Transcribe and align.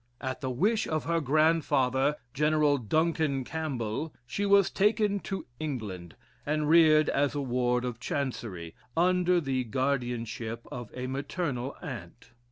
At 0.19 0.41
the 0.41 0.49
wish 0.49 0.87
of 0.87 1.03
her 1.03 1.21
grandfather, 1.21 2.15
General 2.33 2.79
Duncan 2.79 3.43
Campbell, 3.43 4.11
she 4.25 4.47
was 4.47 4.71
taken 4.71 5.19
to 5.19 5.45
England, 5.59 6.15
and 6.43 6.67
reared 6.67 7.07
as 7.09 7.35
a 7.35 7.41
ward 7.41 7.85
of 7.85 7.99
Chancery, 7.99 8.73
under 8.97 9.39
the 9.39 9.63
guardianship 9.63 10.65
of 10.71 10.89
a 10.95 11.05
maternal 11.05 11.75
aunt. 11.83 12.31